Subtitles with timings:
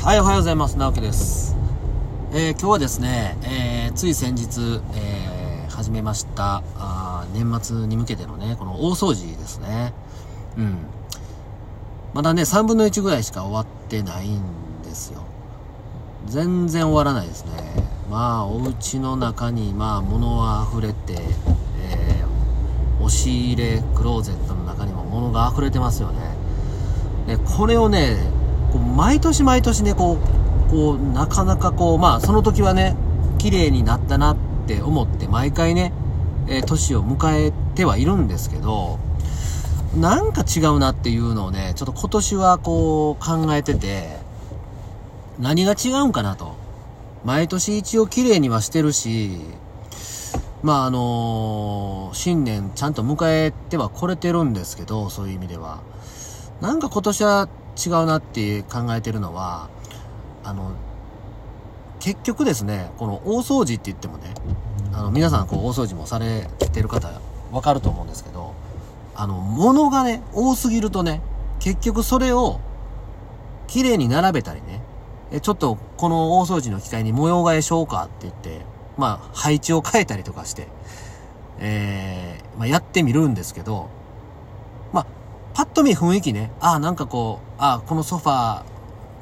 [0.00, 0.78] はい、おはようございます。
[0.78, 1.56] 直樹です。
[2.32, 9.92] えー、今日はですね、えー、つい先日、えー、始めました、あ年末に向けてのね、この大掃除ですね。
[10.56, 10.76] うん。
[12.14, 14.40] まだね、3分の1ぐらいしか終わってないん
[14.84, 15.24] ですよ。
[16.26, 17.50] 全然終わらないですね。
[18.08, 21.20] まあ、お家の中に、まあ、物は溢れて、
[21.82, 26.20] えー、押し入れ、クローゼットの中にも物が溢れてますよね。
[27.26, 28.37] で、これをね、
[28.72, 30.18] こう毎年毎年ね、こ
[30.68, 32.96] う、こう、なかなかこう、まあ、その時はね、
[33.38, 35.92] 綺麗になったなって思って、毎回ね、
[36.48, 38.98] えー、年を迎えてはいるんですけど、
[39.96, 44.18] なんか違うなっていうのをね、ちょっと今年はこう考えてて、
[45.38, 46.56] 何が違うんかなと。
[47.24, 49.40] 毎年一応綺麗にはしてるし、
[50.62, 55.80] まああのー、新年ちゃんと迎えてはこれてるんですけど、そういう意味では。
[56.60, 57.48] なんか今年は
[57.84, 59.68] 違うなって考えてるのは、
[60.44, 60.72] あの、
[62.00, 64.34] 結局ですね、この大掃除って言ってもね、
[64.92, 67.08] あの、皆さんこう大掃除もされてる方
[67.52, 68.54] わかると思うんですけど、
[69.14, 71.20] あの、物がね、多すぎるとね、
[71.60, 72.60] 結局それを
[73.66, 74.82] 綺麗に並べたりね、
[75.30, 78.62] え、ちょっとこの大掃除の機会に模様替えしようかって言って、
[78.96, 80.68] まあ、配置を変えたりとかして、
[81.58, 83.88] えー、まあ、やってみるんですけど、
[84.92, 85.06] まあ、
[85.78, 88.64] と見雰囲気ね、ああ、なんかこう、ああ、このソファー、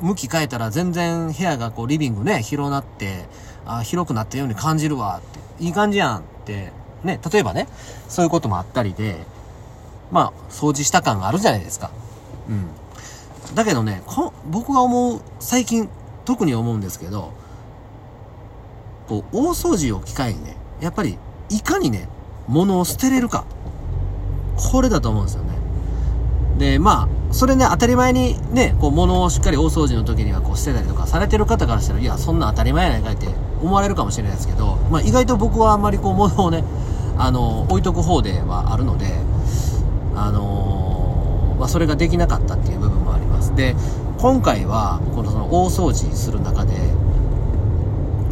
[0.01, 3.27] 向き変えたら全然部屋がこう、リビングね、広なって、
[3.67, 5.65] あ、広くなったように感じるわ、って。
[5.65, 6.73] いい感じやんって、
[7.05, 7.69] ね、例えばね、
[8.09, 9.19] そういうこともあったりで、
[10.11, 11.91] まあ、掃除した感があるじゃないですか。
[12.49, 13.55] うん。
[13.55, 15.91] だけどね、こ僕が思う、最近、
[16.25, 17.33] 特に思うんですけど、
[19.11, 21.19] こう、大掃除を機会にね、やっぱり、
[21.51, 22.09] いかにね、
[22.49, 23.45] 物を捨てれるか。
[24.73, 25.46] これだと思うんですよ。
[26.59, 33.29] で、まあ、それね、当たり前にね、こう、物をしっかり大掃除の時にはこう、捨てたりとかされてる方からしたら、いや、そんな当たり前やないかいって
[33.63, 36.65] 思われるかもしれないですけど、まあ、意外と僕はあんまりこう、物をね、
[37.19, 39.07] あの、置いとく方ではあるので、
[40.15, 43.55] あのー、まあ、それができなかったっていう部分もあります。
[43.55, 43.75] で、
[44.19, 46.73] 今回は、このその大掃除する中で、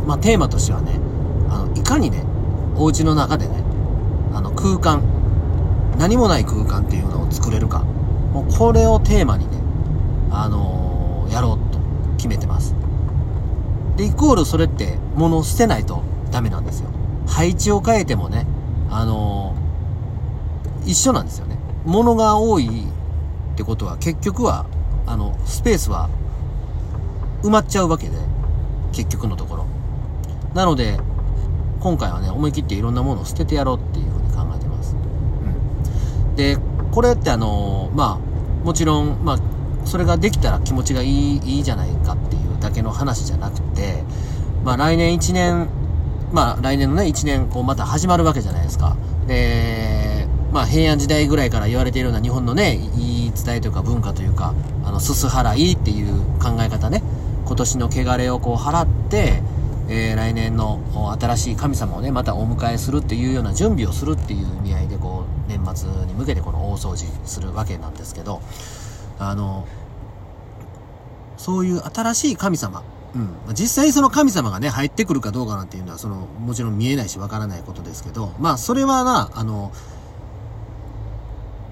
[0.07, 0.93] まあ、テーマとしてはね、
[1.51, 2.25] あの、いかにね、
[2.77, 3.63] お家の中でね、
[4.33, 5.03] あの、空間、
[5.99, 7.85] 何もない空間っていうのを作れるか。
[8.35, 9.59] もうこれをテーマにね、
[10.33, 11.79] あのー、やろうと
[12.17, 12.75] 決めてます。
[13.97, 16.03] で、イコールそれって物を捨てないと
[16.33, 16.91] ダメなんですよ。
[17.29, 18.45] 配置を変えてもね、
[18.91, 21.57] あのー、一緒なんですよね。
[21.85, 24.67] 物が多いってことは結局は、
[25.07, 26.11] あの、スペースは
[27.45, 28.17] 埋まっちゃうわけで、
[28.91, 29.67] 結局のところ。
[30.55, 30.99] なので、
[31.79, 34.97] 今回はね、思い切っていろんなものを捨ててやろうっていうふうに考えてます。
[36.27, 36.35] うん。
[36.35, 36.59] で、
[36.91, 38.24] これってあのまあ、
[38.65, 39.39] もちろん、まあ、
[39.85, 44.03] それができたら気持ちがいい、いいじゃないかっていうだけの話じゃなくて、
[44.65, 45.69] まあ来年1年、
[46.33, 48.97] まあ来年のね、1年、こうまた始まるわけじゃないですか。
[49.27, 54.55] で、まあ平安時代ぐらいから言われているような日本のね、言い伝えというか文化というか、
[54.85, 57.03] あの、すす払いっていう考え方ね、
[57.45, 59.43] 今年の汚れをこう払って、
[59.89, 60.81] えー、来年の
[61.21, 65.14] 新しい神様をね、またお迎えするっていうような準備をするっていう意味合いで、こう、
[65.49, 68.41] 年末に向けてこの大掃除するわけなんですけど、
[69.19, 69.67] あの、
[71.37, 72.83] そういう新しい神様、
[73.15, 73.19] う
[73.51, 73.55] ん。
[73.55, 79.73] 実際その神様がね、入ってくるかどうかなんていうのは、その、もちろん見えないしわからないことですけど、まあ、それはな、あの、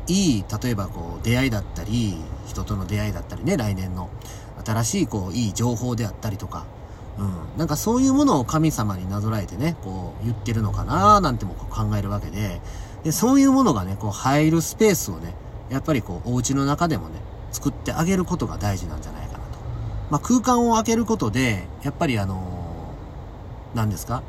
[0.07, 2.17] いい、例えばこう、出会いだったり、
[2.47, 4.09] 人との出会いだったりね、来年の、
[4.65, 6.65] 新しいこう、いい情報であったりとか、
[7.19, 7.59] うん。
[7.59, 12.61] なんかそういうものを神様になぞらえてね、こう言ってるのかななんても考えるわけで、
[13.05, 15.35] で、そういうものがね、こう入るスペースをね、
[15.71, 17.21] やっぱりこうお家の中でもね、
[17.51, 19.45] 作ってあげることが大事なんじゃないかなと。
[20.11, 24.23] まあ空間を開けることで、やっぱりあのー、何ですか？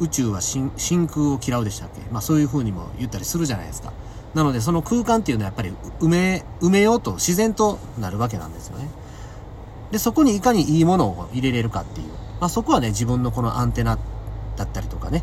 [0.00, 0.70] 宇宙は真
[1.06, 2.00] 空を嫌うでしたっけ？
[2.12, 3.92] まあそういう風にも言ったりするじゃないですか。
[4.34, 8.88] なのでその空間っていうのはやっぱり埋め、埋めようと自然となるわけなんですよね。
[9.92, 12.08] で、そこにいかにいいものを入れれるかっていう。
[12.40, 13.96] まあ、そこはね、自分のこのアンテナ
[14.56, 15.22] だったりとかね、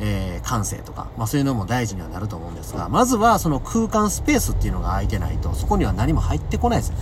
[0.00, 6.92] えー、感性とか、まあそういうのも大事にはなると思うんですが、まずはその空間スペースっていうのが空いてないと、そこには何も入ってこないです。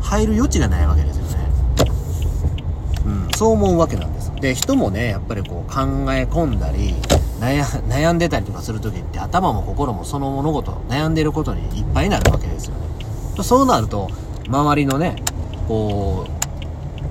[0.00, 1.48] 入る余地がないわけですよね。
[3.06, 4.32] うん、そう思うわけなんです。
[4.40, 5.80] で、人もね、やっぱりこう考
[6.12, 6.94] え込んだり、
[7.40, 13.42] 悩んでたりとかするときって頭も心もその物事、悩んでることにいっぱいになるわけですよね。
[13.42, 14.08] そうなると、
[14.48, 15.16] 周りのね、
[15.68, 16.26] こ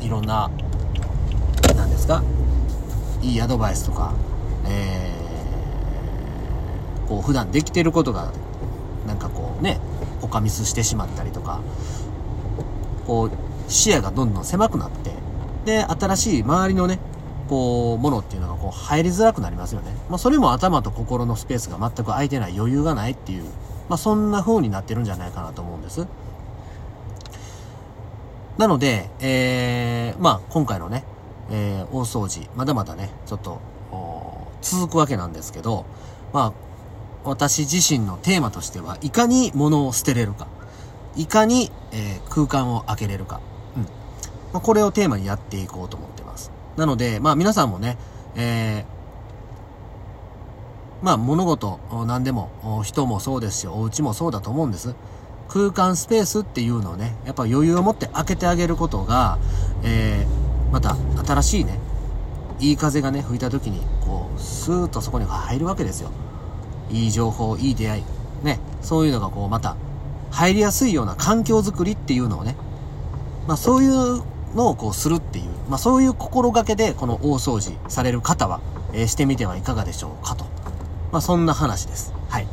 [0.01, 0.49] う、いろんな、
[1.75, 2.23] 何ですか、
[3.21, 4.13] いいアドバイスとか、
[4.65, 8.31] えー、こう、普段できてることが、
[9.07, 9.79] なんかこうね、
[10.21, 11.61] おかみすしてしまったりとか、
[13.05, 15.11] こう、視野がどんどん狭くなって、
[15.65, 16.99] で、新しい周りのね、
[17.49, 19.95] こう、ものっていうのがこう入りづらくなりますよね。
[20.09, 23.43] まあ、それも頭と心のスペースが全く空いてない余裕がないっていう、
[23.89, 26.07] まあ、そんな風になってるんじゃないかなと思うんです。
[28.57, 31.03] なので、えー、まあ、今回のね、
[31.49, 33.59] えー、大掃除、まだまだね、ちょっと、
[34.63, 35.85] 続くわけなんですけど、
[36.33, 36.53] まあ、
[37.23, 40.47] 私自身のテーマとしては、いかに物を捨てれるか、
[41.15, 43.39] いかに、えー、空間を開けれるか、
[43.77, 43.83] うん。
[43.83, 43.89] ま
[44.55, 46.51] あ、これをテーマにやっていこうと思ってます。
[46.75, 47.97] なので、まあ皆さんもね、
[48.35, 54.95] えー、まあ物事、何でも、人もそうですし、お家もそうだと思うんです。
[55.49, 59.37] 空間スペースっていうのをね、やっぱ余裕を持って開けてあげることが、
[59.83, 61.79] えー、また新しいね、
[62.59, 63.81] いい風がね、吹いた時に、
[64.43, 66.11] スーッとそこに入るわけですよ。
[66.91, 68.03] いい情報、いい出会い。
[68.43, 69.75] ね、そういうのがこう、また、
[70.31, 72.55] 入りやすいような環境づくりっていうのをね、
[73.47, 74.23] まあそういう
[74.55, 78.59] のをこうするっていう、まあそういう心がけでこの大掃除される方は、
[78.93, 80.45] えー、してみてはいかがでしょうかと。
[81.11, 82.13] まあそんな話です。
[82.29, 82.47] はい。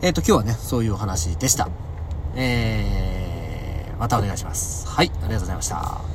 [0.00, 1.68] えっ、ー、と今日はね、そういうお話でした。
[2.34, 4.86] えー、またお願いします。
[4.88, 6.11] はい、ありがとうございました。